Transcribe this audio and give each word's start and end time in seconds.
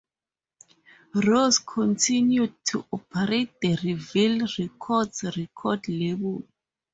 Rose 1.13 1.59
continued 1.59 2.55
to 2.65 2.83
operate 2.91 3.51
the 3.61 3.77
Reveal 3.83 4.47
Records 4.57 5.23
record 5.37 5.87
label. 5.89 6.41